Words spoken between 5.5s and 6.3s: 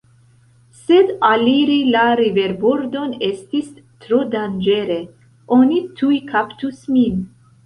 oni tuj